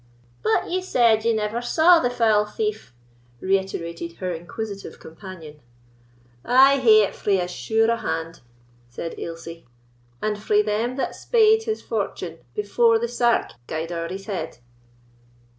[0.41, 2.91] "But ye said ye never saw the foul thief,"
[3.39, 5.59] reiterated her inquisitive companion.
[6.43, 8.41] "I hae it frae as sure a hand,"
[8.89, 9.67] said Ailsie,
[10.19, 14.57] "and frae them that spaed his fortune before the sark gaed ower his head."